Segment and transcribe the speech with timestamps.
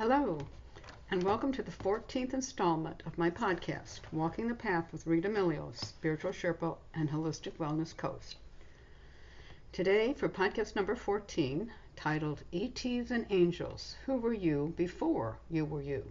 [0.00, 0.38] Hello,
[1.10, 5.76] and welcome to the 14th installment of my podcast, Walking the Path with Rita Milios,
[5.76, 8.36] Spiritual Sherpa and Holistic Wellness Coach.
[9.72, 15.82] Today, for podcast number 14, titled ETs and Angels Who Were You Before You Were
[15.82, 16.10] You?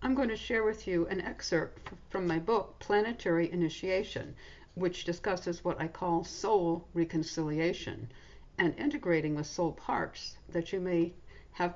[0.00, 4.36] I'm going to share with you an excerpt from my book, Planetary Initiation,
[4.76, 8.08] which discusses what I call soul reconciliation
[8.56, 11.12] and integrating with soul parts that you may
[11.50, 11.74] have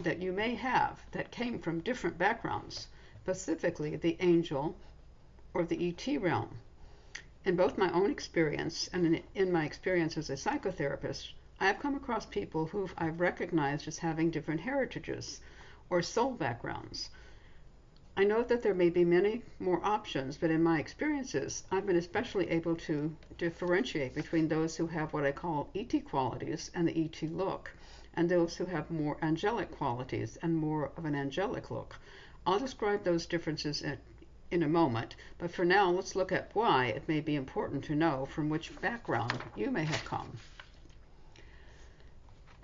[0.00, 2.86] that you may have that came from different backgrounds,
[3.22, 4.76] specifically the angel
[5.52, 6.58] or the ET realm.
[7.44, 11.94] In both my own experience and in, my experience as a psychotherapist, I have come
[11.94, 15.40] across people who I've recognized as having different heritages
[15.90, 17.10] or soul backgrounds.
[18.20, 21.94] I know that there may be many more options, but in my experiences, I've been
[21.94, 27.04] especially able to differentiate between those who have what I call ET qualities and the
[27.04, 27.70] ET look,
[28.14, 31.94] and those who have more angelic qualities and more of an angelic look.
[32.44, 33.98] I'll describe those differences in,
[34.50, 37.94] in a moment, but for now, let's look at why it may be important to
[37.94, 40.38] know from which background you may have come.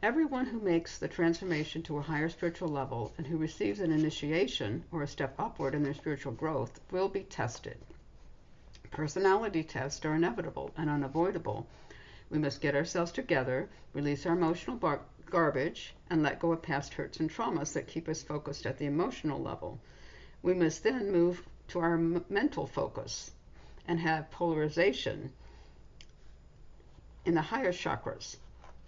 [0.05, 4.85] Everyone who makes the transformation to a higher spiritual level and who receives an initiation
[4.93, 7.79] or a step upward in their spiritual growth will be tested.
[8.91, 11.67] Personality tests are inevitable and unavoidable.
[12.29, 16.93] We must get ourselves together, release our emotional bar- garbage, and let go of past
[16.93, 19.81] hurts and traumas that keep us focused at the emotional level.
[20.43, 23.31] We must then move to our m- mental focus
[23.89, 25.33] and have polarization
[27.25, 28.37] in the higher chakras,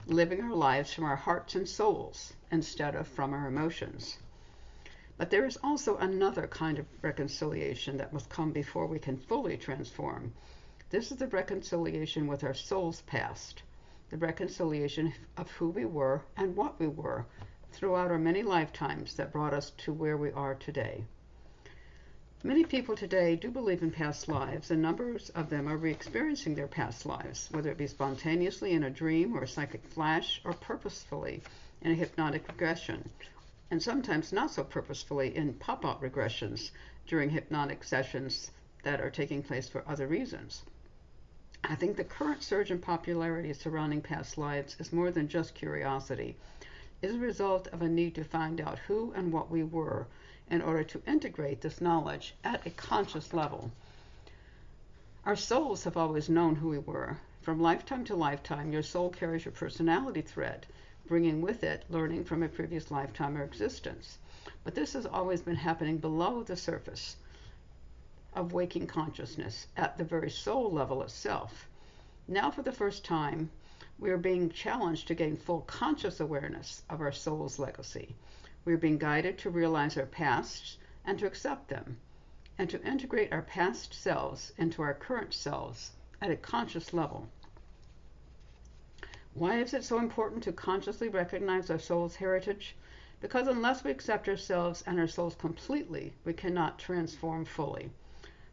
[0.07, 4.19] living our lives from our hearts and souls instead of from our emotions.
[5.19, 9.57] But there is also another kind of reconciliation that must come before we can fully
[9.57, 10.33] transform.
[10.91, 13.63] This is the reconciliation with our soul's past
[14.09, 17.27] the reconciliation of who we were and what we were
[17.73, 21.05] throughout our many lifetimes that brought us to where we are today.
[22.45, 26.55] Many people today do believe in past lives, and numbers of them are re experiencing
[26.55, 30.53] their past lives, whether it be spontaneously in a dream or a psychic flash, or
[30.53, 31.43] purposefully
[31.81, 33.09] in a hypnotic regression,
[33.71, 36.73] and sometimes not so purposefully in pop out regressions
[37.07, 38.51] during hypnotic sessions
[38.83, 40.63] that are taking place for other reasons.
[41.65, 46.37] I think the current surge in popularity surrounding past lives is more than just curiosity.
[47.01, 50.07] It is a result of a need to find out who and what we were
[50.51, 53.71] in order to integrate this knowledge at a conscious level.
[55.25, 57.19] Our souls have always known who we were.
[57.43, 60.67] From lifetime to lifetime, your soul carries your personality thread,
[61.07, 64.19] bringing with it learning from a previous lifetime or existence.
[64.63, 67.17] But this has always been happening below the surface
[68.35, 71.69] of waking consciousness at the very soul level itself.
[72.29, 73.51] Now, for the first time,
[73.99, 78.15] we are being challenged to gain full conscious awareness of our soul's legacy.
[78.67, 81.99] We are being guided to realize our pasts and to accept them,
[82.59, 87.29] and to integrate our past selves into our current selves at a conscious level.
[89.35, 92.75] Why is it so important to consciously recognize our soul's heritage?
[93.21, 97.89] Because unless we accept ourselves and our souls completely, we cannot transform fully.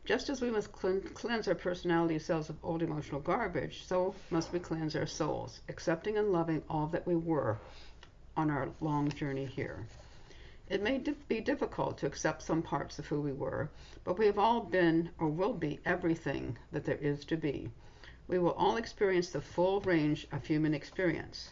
[0.06, 4.60] Just as we must cleanse our personality cells of old emotional garbage, so must we
[4.60, 7.58] cleanse our souls, accepting and loving all that we were
[8.38, 9.88] on our long journey here.
[10.74, 10.98] It may
[11.28, 13.70] be difficult to accept some parts of who we were,
[14.04, 17.70] but we have all been or will be everything that there is to be.
[18.28, 21.52] We will all experience the full range of human experience.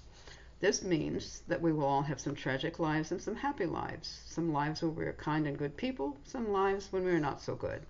[0.59, 4.51] This means that we will all have some tragic lives and some happy lives, some
[4.51, 7.53] lives where we are kind and good people, some lives when we are not so
[7.53, 7.85] good.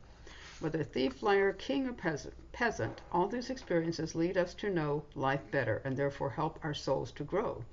[0.59, 1.94] Whether thief, liar, king, or
[2.52, 7.14] peasant, all these experiences lead us to know life better and therefore help our souls
[7.14, 7.64] to grow.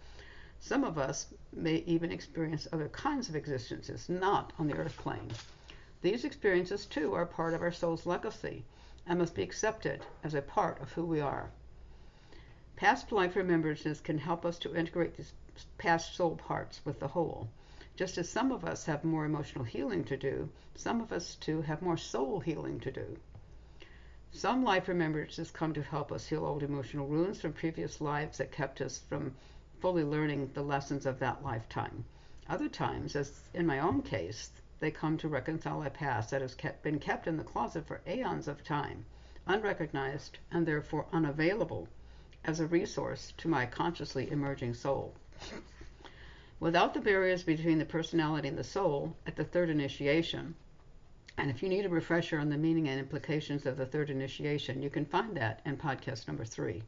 [0.60, 5.30] Some of us may even experience other kinds of existences not on the earth plane.
[6.02, 8.64] These experiences, too, are part of our soul's legacy
[9.06, 11.50] and must be accepted as a part of who we are.
[12.76, 15.32] Past life remembrances can help us to integrate these
[15.78, 17.48] past soul parts with the whole.
[17.96, 21.62] Just as some of us have more emotional healing to do, some of us too
[21.62, 23.16] have more soul healing to do.
[24.30, 28.52] Some life remembrances come to help us heal old emotional wounds from previous lives that
[28.52, 29.34] kept us from
[29.80, 32.04] fully learning the lessons of that lifetime.
[32.48, 36.54] Other times, as in my own case, they come to reconcile a past that has
[36.54, 39.04] kept, been kept in the closet for aeons of time,
[39.46, 41.88] unrecognized and therefore unavailable
[42.44, 45.14] as a resource to my consciously emerging soul.
[46.60, 50.54] Without the barriers between the personality and the soul at the third initiation,
[51.36, 54.82] and if you need a refresher on the meaning and implications of the third initiation,
[54.82, 56.82] you can find that in podcast number three.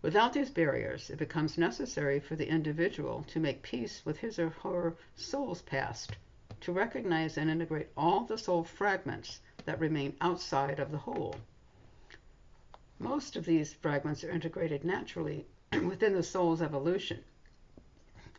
[0.00, 4.50] Without these barriers, it becomes necessary for the individual to make peace with his or
[4.50, 6.12] her soul's past,
[6.60, 11.34] to recognize and integrate all the soul fragments that remain outside of the whole.
[13.00, 17.24] Most of these fragments are integrated naturally within the soul's evolution.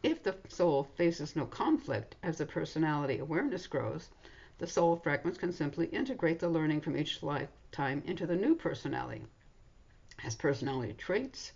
[0.01, 4.07] If the soul faces no conflict as the personality awareness grows,
[4.59, 9.25] the soul fragments can simply integrate the learning from each lifetime into the new personality
[10.25, 11.51] as personality traits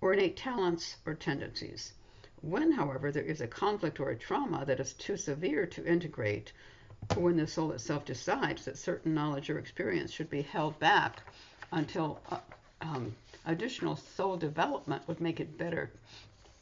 [0.00, 1.92] or innate talents or tendencies.
[2.40, 6.52] When, however, there is a conflict or a trauma that is too severe to integrate,
[7.16, 11.22] or when the soul itself decides that certain knowledge or experience should be held back
[11.72, 12.38] until uh,
[12.80, 13.14] um,
[13.46, 15.90] additional soul development would make it better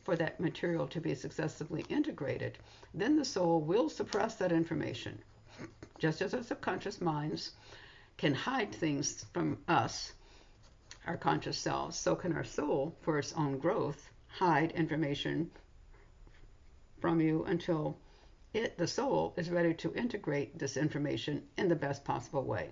[0.07, 2.57] for that material to be successfully integrated,
[2.95, 5.19] then the soul will suppress that information.
[5.99, 7.51] Just as our subconscious minds
[8.17, 10.13] can hide things from us,
[11.07, 15.51] our conscious selves, so can our soul, for its own growth, hide information
[17.01, 17.97] from you until
[18.53, 22.71] it, the soul, is ready to integrate this information in the best possible way.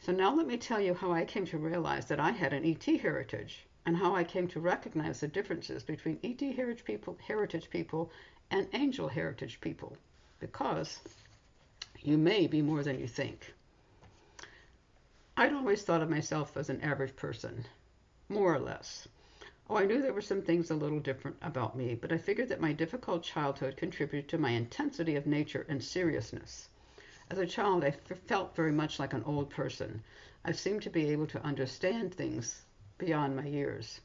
[0.00, 2.64] So now let me tell you how I came to realize that I had an
[2.64, 7.68] ET heritage and how I came to recognize the differences between ET heritage people, heritage
[7.68, 8.10] people
[8.50, 9.96] and angel heritage people
[10.38, 11.00] because
[12.02, 13.52] you may be more than you think.
[15.40, 17.64] I'd always thought of myself as an average person,
[18.28, 19.08] more or less.
[19.70, 22.50] Oh, I knew there were some things a little different about me, but I figured
[22.50, 26.68] that my difficult childhood contributed to my intensity of nature and seriousness.
[27.30, 30.02] As a child, I felt very much like an old person.
[30.44, 32.66] I seemed to be able to understand things
[32.98, 34.02] beyond my years.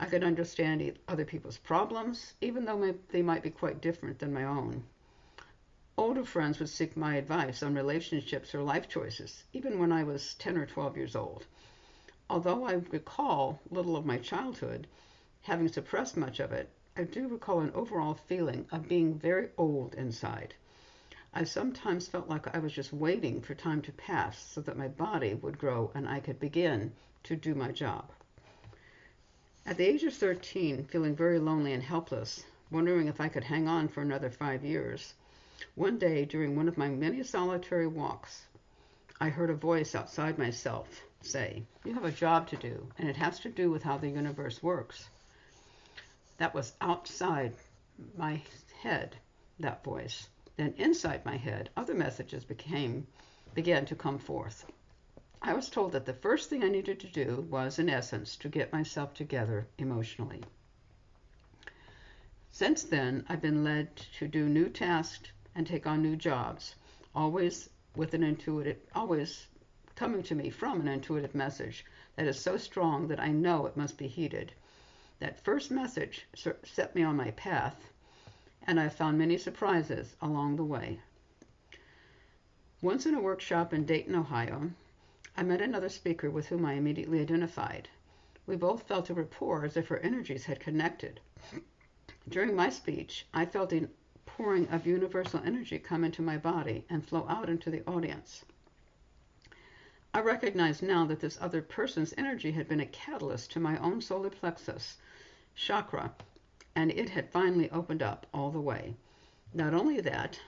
[0.00, 4.42] I could understand other people's problems, even though they might be quite different than my
[4.42, 4.82] own.
[5.98, 10.34] Older friends would seek my advice on relationships or life choices, even when I was
[10.34, 11.46] 10 or 12 years old.
[12.28, 14.88] Although I recall little of my childhood,
[15.40, 19.94] having suppressed much of it, I do recall an overall feeling of being very old
[19.94, 20.54] inside.
[21.32, 24.88] I sometimes felt like I was just waiting for time to pass so that my
[24.88, 26.92] body would grow and I could begin
[27.22, 28.10] to do my job.
[29.64, 33.66] At the age of 13, feeling very lonely and helpless, wondering if I could hang
[33.66, 35.14] on for another five years,
[35.74, 38.46] one day during one of my many solitary walks,
[39.20, 43.16] I heard a voice outside myself say, You have a job to do, and it
[43.16, 45.08] has to do with how the universe works.
[46.38, 47.54] That was outside
[48.16, 48.42] my
[48.80, 49.16] head,
[49.58, 50.28] that voice.
[50.56, 53.06] Then inside my head, other messages became
[53.54, 54.70] began to come forth.
[55.40, 58.48] I was told that the first thing I needed to do was, in essence, to
[58.48, 60.42] get myself together emotionally.
[62.50, 66.74] Since then, I've been led to do new tasks and take on new jobs,
[67.14, 69.46] always with an intuitive, always
[69.94, 73.76] coming to me from an intuitive message that is so strong that I know it
[73.76, 74.52] must be heeded.
[75.18, 76.26] That first message
[76.62, 77.90] set me on my path
[78.66, 81.00] and I found many surprises along the way.
[82.82, 84.70] Once in a workshop in Dayton, Ohio,
[85.36, 87.88] I met another speaker with whom I immediately identified.
[88.46, 91.20] We both felt a rapport as if our energies had connected.
[92.28, 93.88] During my speech, I felt a
[94.26, 98.44] pouring of universal energy come into my body and flow out into the audience.
[100.12, 104.02] I recognize now that this other person's energy had been a catalyst to my own
[104.02, 104.98] solar plexus
[105.54, 106.12] chakra
[106.74, 108.94] and it had finally opened up all the way.
[109.54, 110.38] Not only that,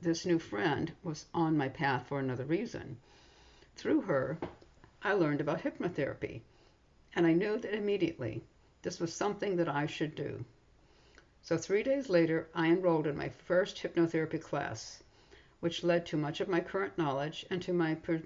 [0.00, 2.98] this new friend was on my path for another reason.
[3.76, 4.38] Through her,
[5.02, 6.40] I learned about hypnotherapy,
[7.14, 8.42] and I knew that immediately
[8.82, 10.44] this was something that I should do.
[11.42, 15.02] So, three days later, I enrolled in my first hypnotherapy class,
[15.60, 18.22] which led to much of my current knowledge and to my per-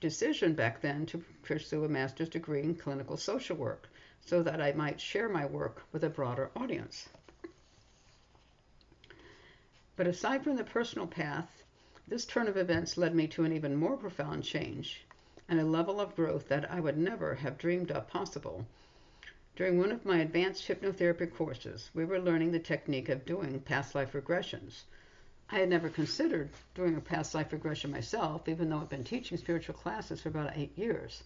[0.00, 3.88] decision back then to pursue a master's degree in clinical social work
[4.20, 7.08] so that I might share my work with a broader audience.
[9.96, 11.62] But aside from the personal path,
[12.08, 15.04] this turn of events led me to an even more profound change
[15.48, 18.66] and a level of growth that I would never have dreamed of possible.
[19.56, 23.94] During one of my advanced hypnotherapy courses, we were learning the technique of doing past
[23.94, 24.82] life regressions.
[25.48, 29.38] I had never considered doing a past life regression myself, even though I've been teaching
[29.38, 31.22] spiritual classes for about eight years.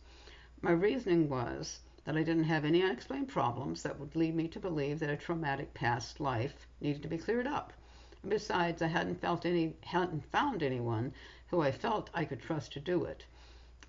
[0.61, 4.61] My reasoning was that I didn't have any unexplained problems that would lead me to
[4.61, 7.73] believe that a traumatic past life needed to be cleared up.
[8.21, 11.15] And besides, I hadn't felt any hadn't found anyone
[11.47, 13.25] who I felt I could trust to do it,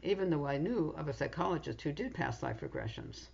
[0.01, 3.27] even though I knew of a psychologist who did past life regressions.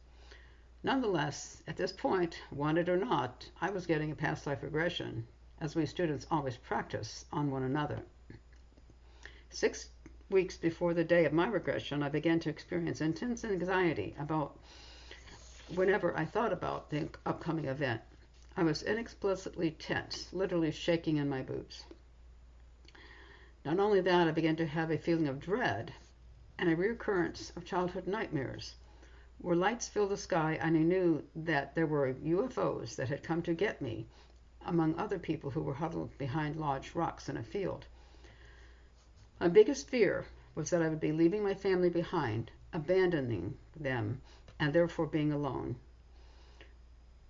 [0.85, 5.25] Nonetheless, at this point, wanted or not, I was getting a past life regression,
[5.59, 8.03] as we students always practice on one another.
[9.49, 9.89] Six
[10.29, 14.59] weeks before the day of my regression, I began to experience intense anxiety about
[15.73, 18.01] whenever I thought about the upcoming event.
[18.55, 21.83] I was inexplicably tense, literally shaking in my boots.
[23.65, 25.95] Not only that, I began to have a feeling of dread
[26.59, 28.75] and a recurrence of childhood nightmares.
[29.39, 33.41] Where lights filled the sky, and I knew that there were UFOs that had come
[33.43, 34.07] to get me,
[34.65, 37.85] among other people who were huddled behind large rocks in a field.
[39.39, 40.25] My biggest fear
[40.55, 44.21] was that I would be leaving my family behind, abandoning them,
[44.59, 45.75] and therefore being alone.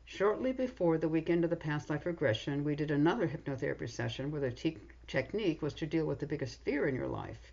[0.05, 4.41] Shortly before the weekend of the past life regression, we did another hypnotherapy session where
[4.41, 7.51] the te- technique was to deal with the biggest fear in your life.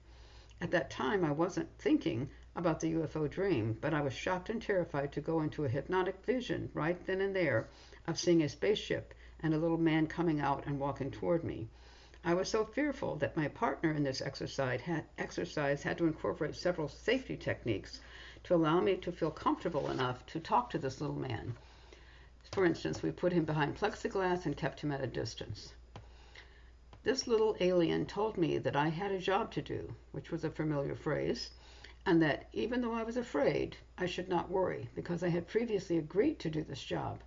[0.60, 4.60] At that time, I wasn't thinking about the UFO dream, but I was shocked and
[4.60, 7.68] terrified to go into a hypnotic vision right then and there
[8.06, 11.68] of seeing a spaceship and a little man coming out and walking toward me.
[12.24, 16.54] I was so fearful that my partner in this exercise had, exercise had to incorporate
[16.54, 18.00] several safety techniques
[18.44, 21.56] to allow me to feel comfortable enough to talk to this little man.
[22.52, 25.72] For instance, we put him behind plexiglass and kept him at a distance.
[27.02, 30.50] This little alien told me that I had a job to do, which was a
[30.50, 31.50] familiar phrase,
[32.04, 35.98] and that even though I was afraid, I should not worry because I had previously
[35.98, 37.20] agreed to do this job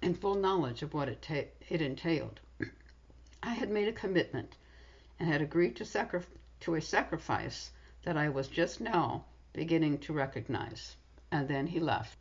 [0.00, 2.40] in full knowledge of what it, it entailed.
[3.42, 4.56] I had made a commitment
[5.18, 6.22] and had agreed to, sacri-
[6.60, 7.70] to a sacrifice
[8.04, 10.96] that I was just now beginning to recognize.
[11.30, 12.18] And then he left.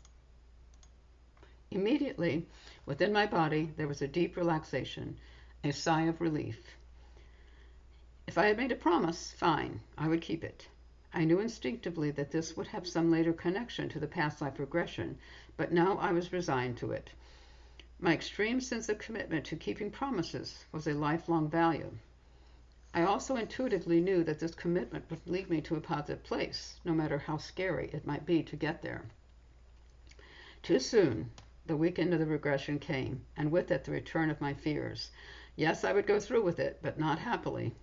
[1.71, 2.45] Immediately,
[2.85, 5.17] within my body, there was a deep relaxation,
[5.63, 6.59] a sigh of relief.
[8.27, 10.67] If I had made a promise, fine, I would keep it.
[11.15, 15.19] I knew instinctively that this would have some later connection to the past life regression,
[15.55, 17.11] but now I was resigned to it.
[17.99, 21.91] My extreme sense of commitment to keeping promises was a lifelong value.
[22.95, 26.93] I also intuitively knew that this commitment would lead me to a positive place, no
[26.93, 29.05] matter how scary it might be to get there.
[30.63, 31.29] Too soon,
[31.67, 35.11] the weekend of the regression came, and with it the return of my fears.
[35.55, 37.75] Yes, I would go through with it, but not happily.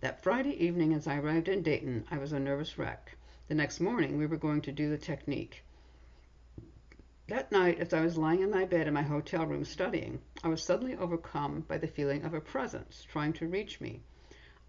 [0.00, 3.16] That Friday evening, as I arrived in Dayton, I was a nervous wreck.
[3.48, 5.64] The next morning, we were going to do the technique.
[7.26, 10.48] That night, as I was lying in my bed in my hotel room studying, I
[10.48, 14.00] was suddenly overcome by the feeling of a presence trying to reach me.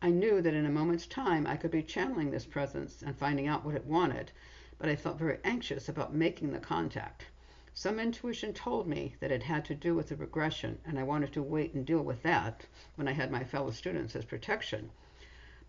[0.02, 3.46] I knew that in a moment's time I could be channeling this presence and finding
[3.46, 4.32] out what it wanted,
[4.80, 7.28] but I felt very anxious about making the contact.
[7.76, 11.34] Some intuition told me that it had to do with the regression, and I wanted
[11.34, 14.90] to wait and deal with that when I had my fellow students as protection.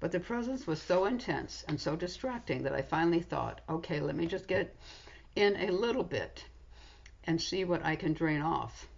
[0.00, 4.16] But the presence was so intense and so distracting that I finally thought, okay, let
[4.16, 4.74] me just get
[5.36, 6.46] in a little bit
[7.24, 8.88] and see what I can drain off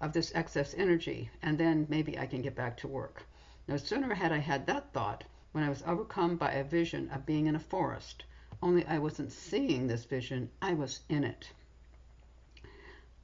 [0.00, 3.24] of this excess energy, and then maybe I can get back to work.
[3.66, 7.26] No sooner had I had that thought when I was overcome by a vision of
[7.26, 8.24] being in a forest,
[8.62, 11.50] only I wasn't seeing this vision, I was in it.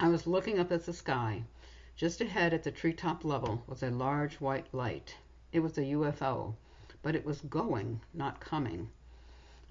[0.00, 1.44] I was looking up at the sky.
[1.96, 5.16] Just ahead at the treetop level was a large white light.
[5.52, 6.54] It was a UFO,
[7.02, 8.90] but it was going, not coming.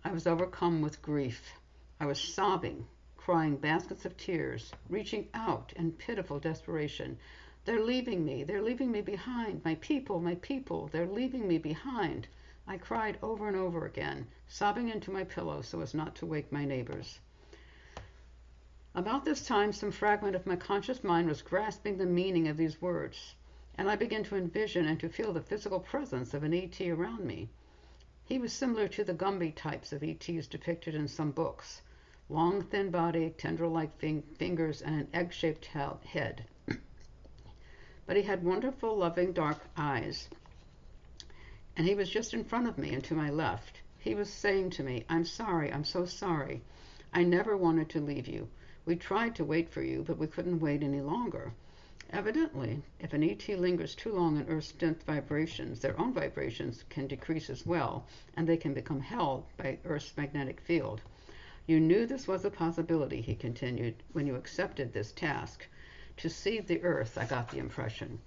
[0.03, 1.53] I was overcome with grief.
[2.00, 7.17] I was sobbing, crying baskets of tears, reaching out in pitiful desperation.
[7.65, 8.46] They're leaving me.
[8.46, 9.65] They're leaving me behind.
[9.65, 12.27] My people, my people, they're leaving me behind.
[12.65, 16.51] I cried over and over again, sobbing into my pillow so as not to wake
[16.51, 17.19] my neighbors.
[18.96, 22.81] About this time, some fragment of my conscious mind was grasping the meaning of these
[22.81, 23.36] words,
[23.77, 27.25] and I began to envision and to feel the physical presence of an ET around
[27.25, 27.50] me.
[28.25, 31.81] He was similar to the Gumby types of ETs depicted in some books
[32.29, 36.46] long, thin body, tendril like fing- fingers, and an egg shaped head.
[38.05, 40.27] but he had wonderful, loving, dark eyes.
[41.77, 43.79] And he was just in front of me and to my left.
[44.00, 46.62] He was saying to me, I'm sorry, I'm so sorry.
[47.13, 48.50] I never wanted to leave you.
[48.86, 51.53] We tried to wait for you, but we couldn't wait any longer.
[52.14, 57.06] Evidently, if an ET lingers too long in Earth's dense vibrations, their own vibrations can
[57.06, 58.06] decrease as well,
[58.38, 61.02] and they can become held by Earth's magnetic field.
[61.66, 65.68] You knew this was a possibility, he continued, when you accepted this task.
[66.18, 68.20] To see the Earth, I got the impression.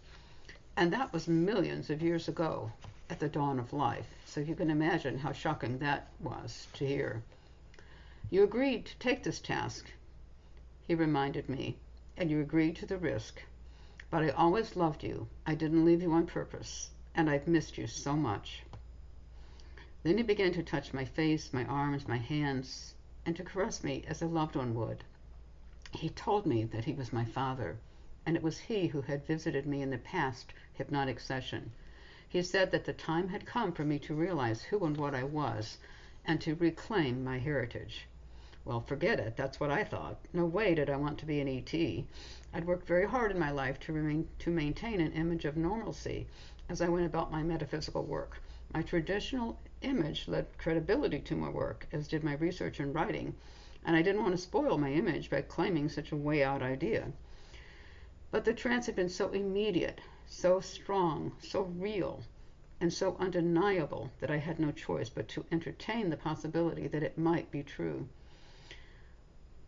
[0.77, 2.71] And that was millions of years ago,
[3.09, 7.23] at the dawn of life, so you can imagine how shocking that was to hear.
[8.29, 9.91] You agreed to take this task,
[10.87, 11.79] he reminded me,
[12.19, 13.43] and you agreed to the risk.
[14.11, 15.29] But I always loved you.
[15.47, 18.64] I didn't leave you on purpose, and I've missed you so much.
[20.02, 24.02] Then he began to touch my face, my arms, my hands, and to caress me
[24.09, 25.05] as a loved one would.
[25.93, 27.79] He told me that he was my father,
[28.26, 31.71] and it was he who had visited me in the past hypnotic session.
[32.29, 35.23] He said that the time had come for me to realize who and what I
[35.23, 35.79] was,
[36.25, 38.07] and to reclaim my heritage.
[38.62, 39.37] Well, forget it.
[39.37, 40.19] That's what I thought.
[40.35, 41.73] No way did I want to be an ET.
[42.52, 46.26] I'd worked very hard in my life to, remain, to maintain an image of normalcy
[46.69, 48.43] as I went about my metaphysical work.
[48.75, 53.35] My traditional image led credibility to my work, as did my research and writing,
[53.85, 57.11] and I didn't want to spoil my image by claiming such a way out idea.
[58.31, 62.23] But the trance had been so immediate, so strong, so real,
[62.79, 67.17] and so undeniable that I had no choice but to entertain the possibility that it
[67.17, 68.07] might be true.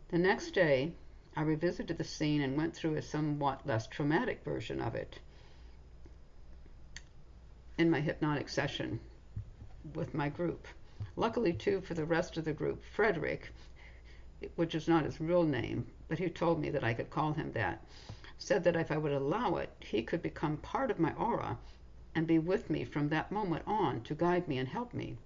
[0.09, 0.93] The next day,
[1.35, 5.19] I revisited the scene and went through a somewhat less traumatic version of it
[7.77, 8.99] in my hypnotic session
[9.95, 10.67] with my group.
[11.15, 13.51] Luckily, too, for the rest of the group, Frederick,
[14.55, 17.51] which is not his real name, but he told me that I could call him
[17.53, 17.83] that,
[18.37, 21.57] said that if I would allow it, he could become part of my aura
[22.13, 25.17] and be with me from that moment on to guide me and help me.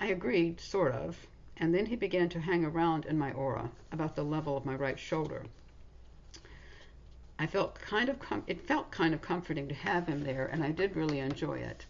[0.00, 4.16] I agreed, sort of, and then he began to hang around in my aura about
[4.16, 5.44] the level of my right shoulder.
[7.38, 10.62] I felt kind of com- it felt kind of comforting to have him there, and
[10.62, 11.86] I did really enjoy it.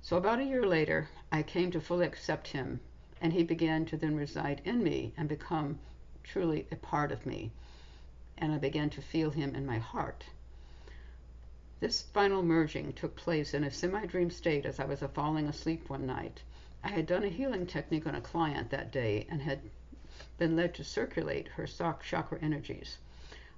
[0.00, 2.80] So about a year later, I came to fully accept him,
[3.20, 5.78] and he began to then reside in me and become
[6.22, 7.52] truly a part of me.
[8.38, 10.24] And I began to feel him in my heart.
[11.80, 15.90] This final merging took place in a semi dream state as I was falling asleep
[15.90, 16.42] one night.
[16.84, 19.60] I had done a healing technique on a client that day and had
[20.36, 22.98] been led to circulate her chakra energies.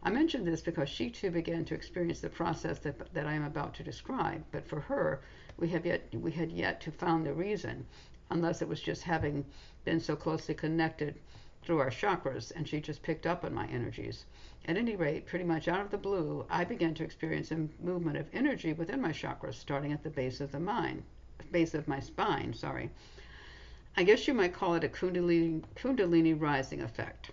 [0.03, 3.45] I mention this because she too began to experience the process that, that I am
[3.45, 5.23] about to describe, but for her,
[5.57, 7.87] we have yet we had yet to find the reason,
[8.29, 9.47] unless it was just having
[9.87, 11.19] been so closely connected
[11.63, 14.27] through our chakras, and she just picked up on my energies.
[14.67, 18.19] At any rate, pretty much out of the blue, I began to experience a movement
[18.19, 21.05] of energy within my chakras, starting at the base of the mind,
[21.51, 22.55] base of my spine.
[22.55, 22.91] Sorry.
[23.97, 27.31] I guess you might call it a kundalini, kundalini rising effect.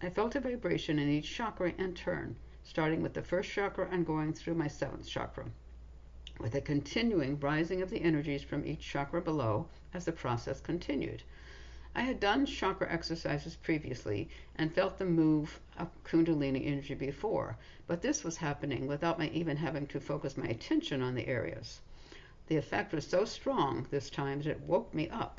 [0.00, 4.06] I felt a vibration in each chakra in turn, starting with the first chakra and
[4.06, 5.46] going through my seventh chakra
[6.40, 11.20] with a continuing rising of the energies from each chakra below as the process continued.
[11.96, 17.56] I had done chakra exercises previously and felt the move of Kundalini energy before,
[17.88, 21.80] but this was happening without my even having to focus my attention on the areas.
[22.48, 25.38] The effect was so strong this time that it woke me up.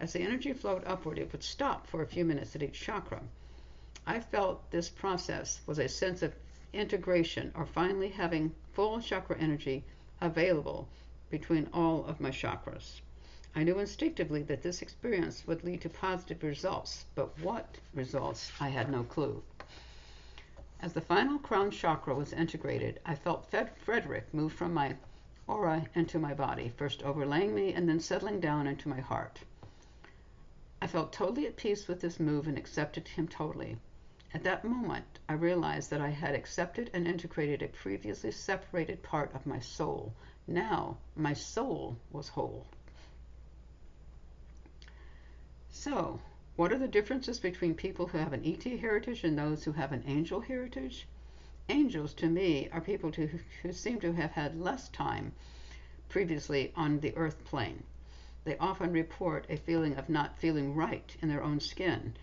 [0.00, 3.22] As the energy flowed upward, it would stop for a few minutes at each chakra.
[4.04, 6.34] I felt this process was a sense of
[6.72, 9.84] integration or finally having full chakra energy
[10.20, 10.88] available
[11.30, 13.00] between all of my chakras.
[13.54, 18.70] I knew instinctively that this experience would lead to positive results, but what results I
[18.70, 19.40] had no clue.
[20.80, 24.96] As the final crown chakra was integrated, I felt Fred- Frederick move from my
[25.46, 29.40] aura into my body, first overlaying me and then settling down into my heart.
[30.80, 33.76] I felt totally at peace with this move and accepted him totally.
[34.34, 39.32] At that moment, I realized that I had accepted and integrated a previously separated part
[39.34, 40.12] of my soul.
[40.46, 42.66] Now, my soul was whole.
[45.70, 46.20] So,
[46.56, 49.92] what are the differences between people who have an ET heritage and those who have
[49.92, 51.06] an angel heritage?
[51.68, 55.32] Angels, to me, are people to, who seem to have had less time
[56.10, 57.82] previously on the earth plane.
[58.44, 62.14] They often report a feeling of not feeling right in their own skin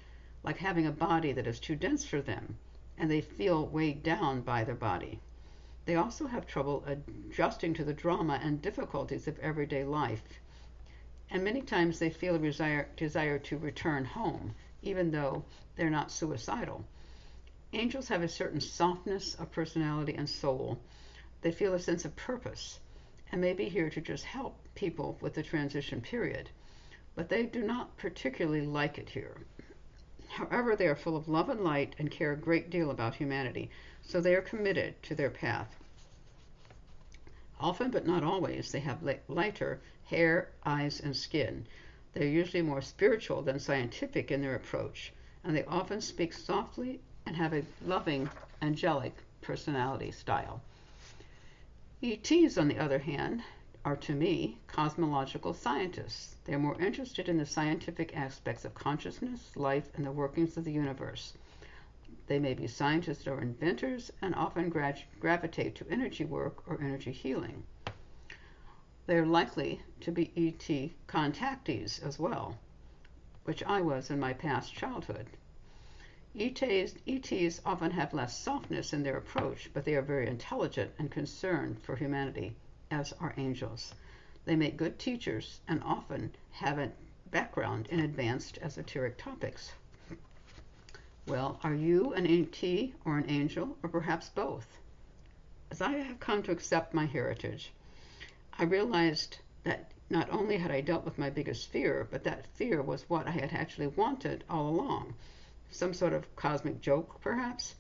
[0.44, 2.58] like having a body that is too dense for them,
[2.98, 5.20] and they feel weighed down by their body.
[5.86, 10.40] They also have trouble adjusting to the drama and difficulties of everyday life,
[11.30, 15.44] and many times they feel a desire, desire to return home, even though
[15.76, 16.86] they're not suicidal.
[17.74, 20.82] Angels have a certain softness of personality and soul.
[21.42, 22.82] They feel a sense of purpose
[23.32, 26.50] and may be here to just help people with the transition period,
[27.16, 29.38] but they do not particularly like it here.
[30.28, 33.70] However, they are full of love and light and care a great deal about humanity,
[34.02, 35.74] so they are committed to their path.
[37.58, 41.68] Often, but not always, they have lighter hair, eyes, and skin.
[42.12, 47.00] They are usually more spiritual than scientific in their approach, and they often speak softly
[47.26, 48.30] and have a loving,
[48.62, 50.62] angelic personality style.
[52.04, 53.44] ETs, on the other hand,
[53.84, 56.36] are to me cosmological scientists.
[56.46, 60.64] They are more interested in the scientific aspects of consciousness, life, and the workings of
[60.64, 61.34] the universe.
[62.28, 67.12] They may be scientists or inventors and often gra- gravitate to energy work or energy
[67.12, 67.64] healing.
[69.08, 72.58] They are likely to be ET contactees as well,
[73.44, 75.28] which I was in my past childhood.
[76.34, 81.12] ETs, ETs often have less softness in their approach, but they are very intelligent and
[81.12, 82.56] concerned for humanity
[82.90, 83.94] as are angels.
[84.46, 86.94] They make good teachers and often have a
[87.32, 89.74] background in advanced esoteric topics.
[91.28, 94.78] Well, are you an ET or an angel, or perhaps both?
[95.70, 97.74] As I have come to accept my heritage,
[98.58, 102.82] I realized that not only had I dealt with my biggest fear, but that fear
[102.82, 105.14] was what I had actually wanted all along.
[105.72, 107.76] Some sort of cosmic joke, perhaps?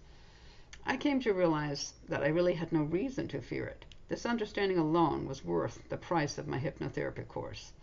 [0.86, 3.86] I came to realize that I really had no reason to fear it.
[4.08, 7.74] This understanding alone was worth the price of my hypnotherapy course.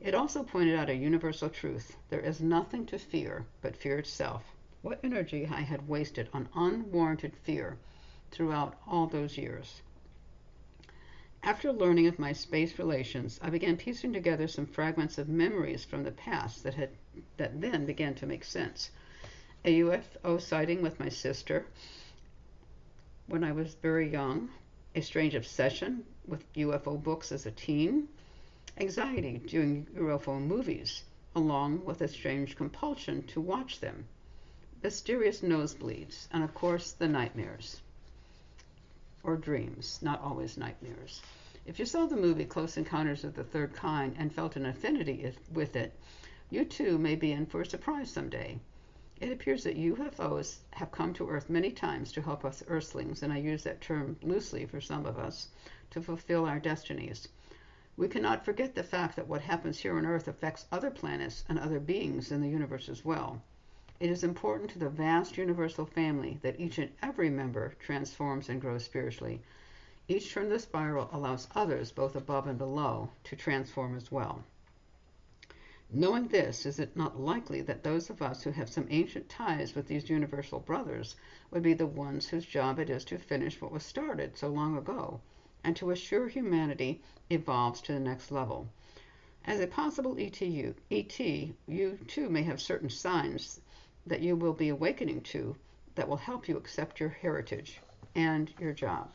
[0.00, 4.44] It also pointed out a universal truth there is nothing to fear but fear itself.
[4.80, 7.78] What energy I had wasted on unwarranted fear
[8.30, 9.82] throughout all those years.
[11.42, 16.04] After learning of my space relations, I began piecing together some fragments of memories from
[16.04, 16.90] the past that had
[17.36, 18.90] that then began to make sense.
[19.64, 21.66] A UFO sighting with my sister
[23.26, 24.50] when I was very young,
[24.94, 28.08] a strange obsession with UFO books as a teen,
[28.76, 31.02] anxiety during UFO movies,
[31.34, 34.06] along with a strange compulsion to watch them,
[34.80, 37.80] mysterious nosebleeds, and of course the nightmares
[39.24, 41.20] or dreams, not always nightmares.
[41.66, 45.34] If you saw the movie Close Encounters of the Third Kind and felt an affinity
[45.52, 45.92] with it,
[46.48, 48.60] you too may be in for a surprise someday.
[49.20, 53.32] It appears that UFOs have come to Earth many times to help us Earthlings, and
[53.32, 55.48] I use that term loosely for some of us,
[55.90, 57.26] to fulfill our destinies.
[57.96, 61.58] We cannot forget the fact that what happens here on Earth affects other planets and
[61.58, 63.42] other beings in the universe as well.
[63.98, 68.60] It is important to the vast universal family that each and every member transforms and
[68.60, 69.42] grows spiritually.
[70.06, 74.44] Each turn of the spiral allows others, both above and below, to transform as well.
[75.90, 79.74] Knowing this, is it not likely that those of us who have some ancient ties
[79.74, 81.16] with these universal brothers
[81.50, 84.76] would be the ones whose job it is to finish what was started so long
[84.76, 85.18] ago
[85.64, 88.68] and to assure humanity evolves to the next level?
[89.46, 93.58] As a possible ETU, ET, you too may have certain signs
[94.06, 95.56] that you will be awakening to
[95.94, 97.80] that will help you accept your heritage
[98.14, 99.10] and your job.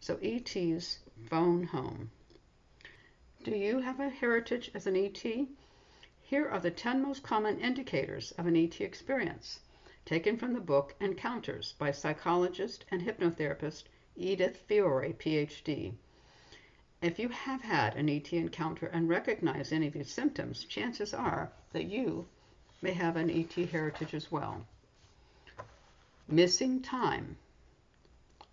[0.00, 0.98] So ET's
[1.30, 2.10] phone home.
[3.42, 5.24] Do you have a heritage as an ET?
[6.28, 9.60] Here are the 10 most common indicators of an ET experience,
[10.04, 15.94] taken from the book Encounters by psychologist and hypnotherapist Edith Fiore, PhD.
[17.00, 21.50] If you have had an ET encounter and recognize any of these symptoms, chances are
[21.72, 22.28] that you
[22.82, 24.66] may have an ET heritage as well.
[26.28, 27.38] Missing time,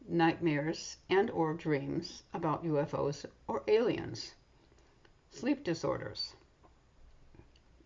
[0.07, 4.33] nightmares and or dreams about UFOs or aliens.
[5.31, 6.35] Sleep disorders,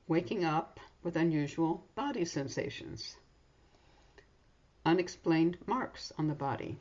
[0.10, 3.16] waking up with unusual body sensations,
[4.84, 6.76] unexplained marks on the body,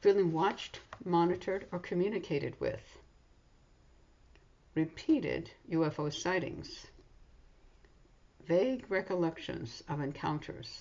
[0.00, 2.98] feeling watched, monitored, or communicated with,
[4.74, 6.86] repeated UFO sightings,
[8.46, 10.80] vague recollections of encounters,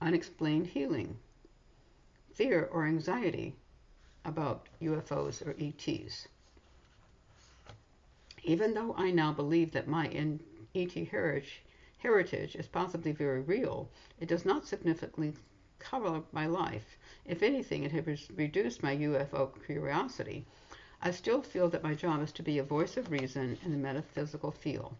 [0.00, 1.18] unexplained healing,
[2.32, 3.54] fear or anxiety
[4.24, 6.26] about UFOs or ETs.
[8.48, 10.06] Even though I now believe that my
[10.72, 11.64] ET heritage,
[11.98, 15.34] heritage is possibly very real, it does not significantly
[15.80, 16.96] cover my life.
[17.24, 20.46] If anything, it has reduced my UFO curiosity.
[21.02, 23.76] I still feel that my job is to be a voice of reason in the
[23.76, 24.94] metaphysical field.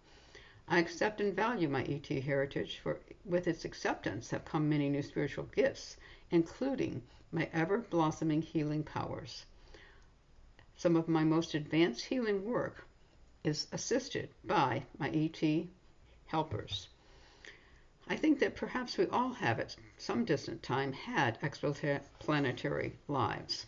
[0.66, 5.02] I accept and value my ET heritage, for with its acceptance have come many new
[5.02, 5.96] spiritual gifts,
[6.32, 9.46] including my ever blossoming healing powers.
[10.76, 12.88] Some of my most advanced healing work
[13.46, 15.68] is assisted by my ET
[16.26, 16.88] helpers.
[18.08, 23.66] I think that perhaps we all have at some distant time had exoplanetary lives.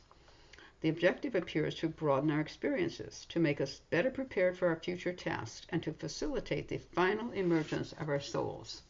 [0.80, 5.12] The objective appears to broaden our experiences, to make us better prepared for our future
[5.12, 8.82] tasks, and to facilitate the final emergence of our souls.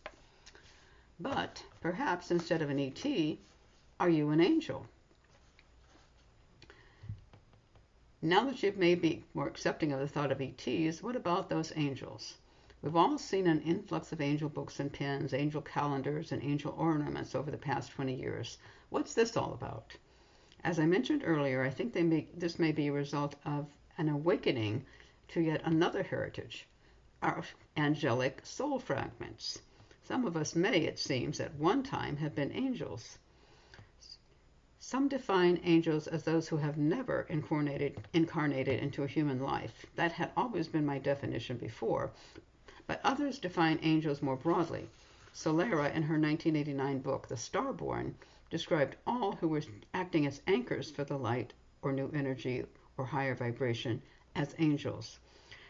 [1.21, 3.39] But perhaps instead of an ET,
[4.01, 4.87] are you an angel?
[8.21, 11.73] Now that you may be more accepting of the thought of ETs, what about those
[11.77, 12.37] angels?
[12.83, 17.37] We've all seen an influx of angel books and pens, angel calendars, and angel ornaments
[17.37, 18.59] over the past 20 years.
[18.91, 19.97] What's this all about?
[20.65, 24.85] As I mentioned earlier, I think may, this may be a result of an awakening
[25.29, 26.67] to yet another heritage,
[27.23, 27.45] our
[27.77, 29.63] angelic soul fragments.
[30.03, 33.19] Some of us may, it seems, at one time have been angels.
[34.91, 39.85] Some define angels as those who have never incarnated, incarnated into a human life.
[39.97, 42.11] That had always been my definition before,
[42.87, 44.89] but others define angels more broadly.
[45.35, 48.15] Solara, in her 1989 book, The Starborn,
[48.49, 49.61] described all who were
[49.93, 52.65] acting as anchors for the light or new energy
[52.97, 54.01] or higher vibration
[54.35, 55.19] as angels.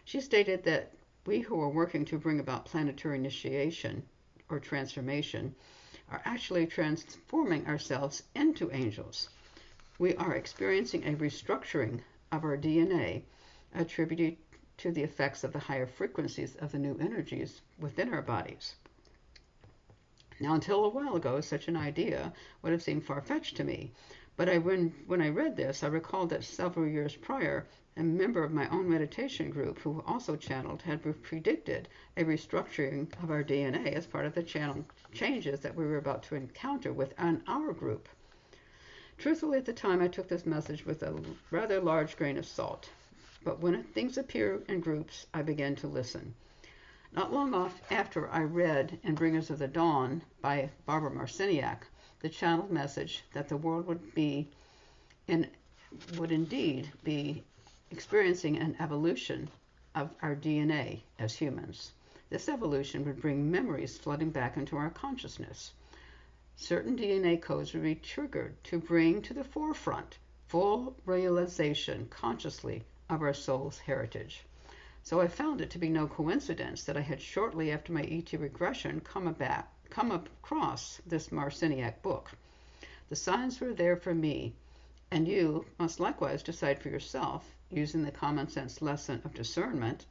[0.05, 0.93] She stated that
[1.27, 4.05] we who are working to bring about planetary initiation
[4.49, 5.57] or transformation
[6.11, 9.29] are actually transforming ourselves into angels.
[9.99, 12.01] We are experiencing a restructuring
[12.33, 13.23] of our DNA
[13.75, 14.37] attributed
[14.79, 18.77] to the effects of the higher frequencies of the new energies within our bodies.
[20.41, 23.93] Now, until a while ago, such an idea would have seemed far fetched to me.
[24.37, 27.67] But I, when, when I read this, I recalled that several years prior,
[27.99, 33.31] a member of my own meditation group who also channeled had predicted a restructuring of
[33.31, 37.43] our DNA as part of the channel changes that we were about to encounter within
[37.49, 38.09] our group.
[39.19, 42.89] Truthfully, at the time, I took this message with a rather large grain of salt.
[43.43, 46.35] But when things appear in groups, I began to listen.
[47.13, 51.83] Not long after I read in Bringers of the Dawn by Barbara Marciniak
[52.21, 54.49] the channeled message that the world would be
[55.27, 55.49] in
[56.17, 57.43] would indeed be
[57.91, 59.49] experiencing an evolution
[59.95, 61.93] of our DNA as humans.
[62.31, 65.73] This evolution would bring memories flooding back into our consciousness.
[66.57, 73.23] Certain DNA codes would be triggered to bring to the forefront full realization consciously of
[73.23, 74.45] our soul's heritage.
[75.03, 78.33] So I found it to be no coincidence that I had shortly after my ET
[78.33, 82.33] regression come, about, come across this Marciniak book.
[83.09, 84.55] The signs were there for me,
[85.11, 90.07] and you must likewise decide for yourself, using the common sense lesson of discernment,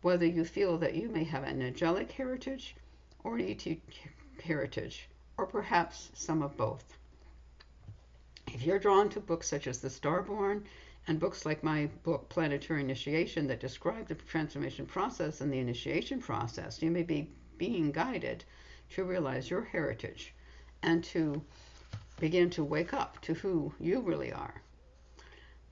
[0.00, 2.76] whether you feel that you may have an angelic heritage
[3.24, 3.78] or an ET
[4.42, 6.96] heritage, or perhaps some of both.
[8.52, 10.64] If you're drawn to books such as The Starborn
[11.06, 16.20] and books like my book Planetary Initiation that describe the transformation process and the initiation
[16.20, 18.44] process, you may be being guided
[18.90, 20.34] to realize your heritage
[20.82, 21.42] and to
[22.20, 24.62] begin to wake up to who you really are.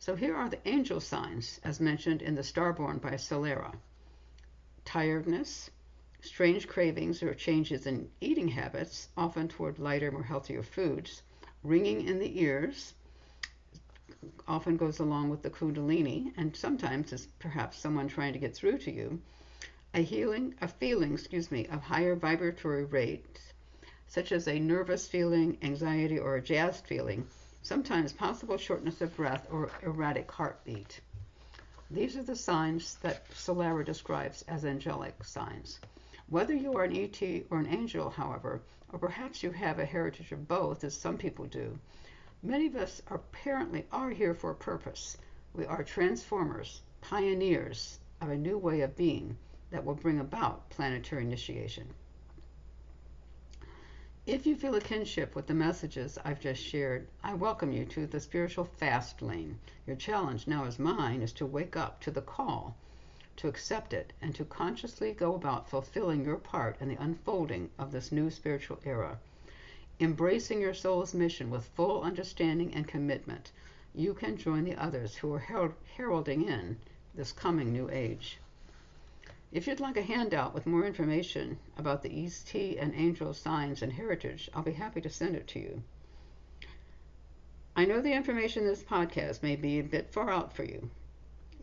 [0.00, 3.74] So here are the angel signs as mentioned in The Starborn by Solara.
[4.86, 5.68] Tiredness,
[6.22, 11.22] strange cravings or changes in eating habits, often toward lighter, more healthier foods,
[11.62, 12.94] ringing in the ears,
[14.48, 18.78] often goes along with the kundalini and sometimes is perhaps someone trying to get through
[18.78, 19.20] to you.
[19.92, 23.52] A healing a feeling excuse me of higher vibratory rates
[24.08, 27.26] such as a nervous feeling anxiety or a jazzed feeling
[27.62, 31.00] sometimes possible shortness of breath or erratic heartbeat
[31.90, 35.80] these are the signs that Solara describes as angelic signs.
[36.28, 37.20] Whether you are an ET
[37.50, 41.46] or an angel, however, or perhaps you have a heritage of both, as some people
[41.46, 41.80] do,
[42.42, 45.18] Many of us apparently are here for a purpose.
[45.52, 49.36] We are transformers, pioneers of a new way of being
[49.70, 51.92] that will bring about planetary initiation.
[54.26, 58.06] If you feel a kinship with the messages I've just shared, I welcome you to
[58.06, 59.58] the spiritual fast lane.
[59.86, 62.76] Your challenge now as mine is to wake up to the call,
[63.36, 67.92] to accept it, and to consciously go about fulfilling your part in the unfolding of
[67.92, 69.18] this new spiritual era
[70.00, 73.52] embracing your soul's mission with full understanding and commitment,
[73.94, 76.78] you can join the others who are heralding in
[77.14, 78.38] this coming new age.
[79.52, 83.92] If you'd like a handout with more information about the ET and angel signs and
[83.92, 85.82] heritage, I'll be happy to send it to you.
[87.74, 90.88] I know the information in this podcast may be a bit far out for you,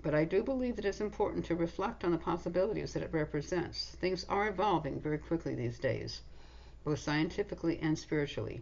[0.02, 3.96] but I do believe that it's important to reflect on the possibilities that it represents.
[4.02, 6.22] Things are evolving very quickly these days
[6.84, 8.62] both scientifically and spiritually.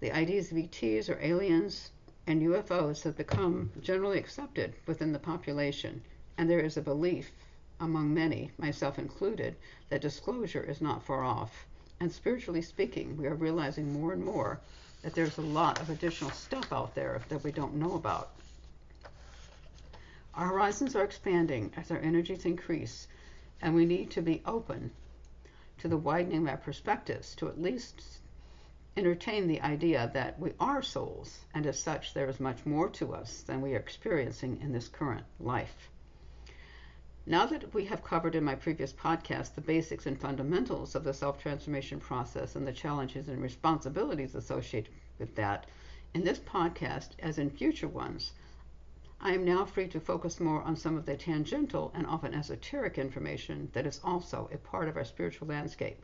[0.00, 1.90] The ideas of ETs or aliens
[2.26, 6.02] and UFOs have become generally accepted within the population,
[6.36, 7.30] and there is a belief
[7.80, 9.56] among many, myself included,
[9.88, 11.66] that disclosure is not far off.
[12.00, 14.60] And spiritually speaking, we are realizing more and more
[15.02, 18.30] that there's a lot of additional stuff out there that we don't know about.
[20.34, 23.08] Our horizons are expanding as our energies increase,
[23.62, 24.90] and we need to be open
[25.78, 28.02] to the widening of our perspectives to at least
[28.96, 33.14] entertain the idea that we are souls, and as such, there is much more to
[33.14, 35.90] us than we are experiencing in this current life.
[37.28, 41.12] Now that we have covered in my previous podcast the basics and fundamentals of the
[41.12, 45.66] self transformation process and the challenges and responsibilities associated with that,
[46.14, 48.32] in this podcast, as in future ones,
[49.20, 52.96] I am now free to focus more on some of the tangential and often esoteric
[52.96, 55.98] information that is also a part of our spiritual landscape.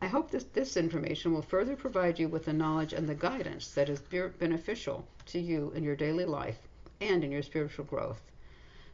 [0.00, 3.74] I hope that this information will further provide you with the knowledge and the guidance
[3.74, 6.68] that is beneficial to you in your daily life
[7.00, 8.22] and in your spiritual growth.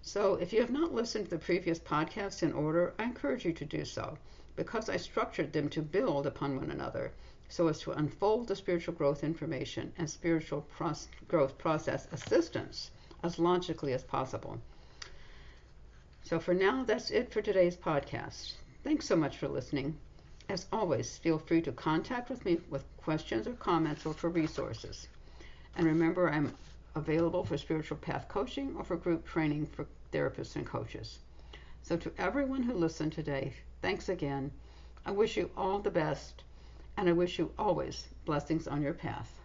[0.08, 3.52] So, if you have not listened to the previous podcasts in order, I encourage you
[3.54, 4.16] to do so
[4.54, 7.10] because I structured them to build upon one another
[7.48, 10.64] so as to unfold the spiritual growth information and spiritual
[11.26, 12.92] growth process assistance
[13.24, 14.60] as logically as possible.
[16.22, 18.52] So for now, that's it for today's podcast.
[18.84, 19.98] Thanks so much for listening.
[20.48, 25.08] As always, feel free to contact with me with questions or comments or for resources.
[25.74, 26.54] And remember, I'm
[26.94, 31.18] available for spiritual path coaching or for group training for therapists and coaches.
[31.82, 34.50] So, to everyone who listened today, thanks again.
[35.04, 36.42] I wish you all the best,
[36.96, 39.40] and I wish you always blessings on your path.